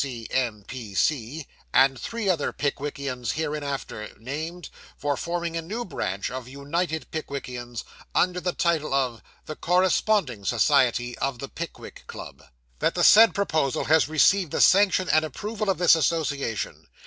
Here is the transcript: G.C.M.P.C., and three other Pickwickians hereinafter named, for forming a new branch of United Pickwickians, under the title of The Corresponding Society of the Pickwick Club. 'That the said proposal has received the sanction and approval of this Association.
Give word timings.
G.C.M.P.C., 0.01 1.45
and 1.71 1.99
three 2.01 2.27
other 2.27 2.51
Pickwickians 2.51 3.33
hereinafter 3.33 4.09
named, 4.17 4.71
for 4.97 5.15
forming 5.15 5.55
a 5.55 5.61
new 5.61 5.85
branch 5.85 6.31
of 6.31 6.47
United 6.47 7.11
Pickwickians, 7.11 7.83
under 8.15 8.39
the 8.39 8.51
title 8.53 8.95
of 8.95 9.21
The 9.45 9.55
Corresponding 9.55 10.43
Society 10.43 11.15
of 11.19 11.37
the 11.37 11.49
Pickwick 11.49 12.05
Club. 12.07 12.41
'That 12.79 12.95
the 12.95 13.03
said 13.03 13.35
proposal 13.35 13.83
has 13.83 14.09
received 14.09 14.49
the 14.49 14.59
sanction 14.59 15.07
and 15.07 15.23
approval 15.23 15.69
of 15.69 15.77
this 15.77 15.93
Association. 15.93 16.87